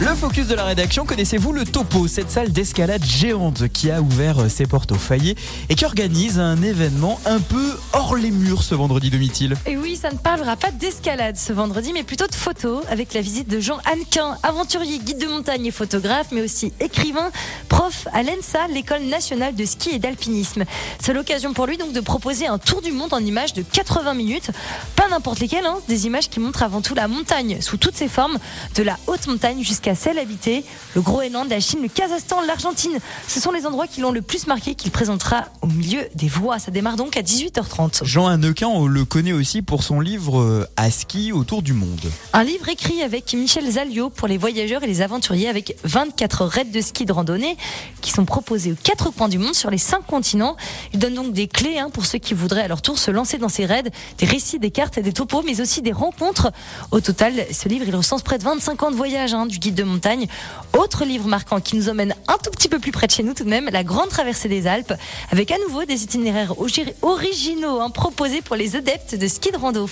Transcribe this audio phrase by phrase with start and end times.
[0.00, 4.40] Le focus de la rédaction, connaissez-vous le Topo, cette salle d'escalade géante qui a ouvert
[4.40, 5.36] euh, ses portes au Fayet
[5.68, 9.94] et qui organise un événement un peu hors les murs ce vendredi demi-til Et oui,
[9.94, 13.60] ça ne parlera pas d'escalade ce vendredi, mais plutôt de photos, avec la visite de
[13.60, 17.30] Jean Hannequin, aventurier, guide de montagne et photographe, mais aussi écrivain,
[17.68, 20.64] prof à l'ENSA, l'école nationale de ski et d'alpinisme.
[20.98, 24.14] C'est l'occasion pour lui donc de proposer un tour du monde en images de 80
[24.14, 24.50] minutes,
[24.96, 28.08] pas n'importe lesquelles, hein, des images qui montrent avant tout la montagne sous toutes ses
[28.08, 28.38] formes,
[28.74, 32.98] de la haute montagne jusqu'à celle habitée, le Groenland, la Chine, le Kazakhstan, l'Argentine.
[33.28, 36.58] Ce sont les endroits qui l'ont le plus marqué qu'il présentera au milieu des voies.
[36.58, 38.04] Ça démarre donc à 18h30.
[38.04, 42.00] Jean Hannequin, on le connaît aussi pour son livre euh, À ski autour du monde.
[42.32, 46.64] Un livre écrit avec Michel Zalio pour les voyageurs et les aventuriers avec 24 raids
[46.64, 47.56] de ski de randonnée
[48.00, 50.56] qui sont proposés aux quatre coins du monde sur les cinq continents.
[50.92, 53.38] Il donne donc des clés hein, pour ceux qui voudraient à leur tour se lancer
[53.38, 56.52] dans ces raids, des récits, des cartes, des topos, mais aussi des rencontres.
[56.90, 59.84] Au total, ce livre, il recense près de 25 ans de voyage hein, du de
[59.84, 60.26] montagne.
[60.78, 63.34] Autre livre marquant qui nous emmène un tout petit peu plus près de chez nous
[63.34, 64.94] tout de même, la grande traversée des Alpes,
[65.30, 66.54] avec à nouveau des itinéraires
[67.02, 69.88] originaux hein, proposés pour les adeptes de ski de rando.